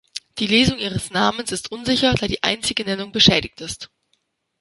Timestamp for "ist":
1.51-1.71, 3.61-3.91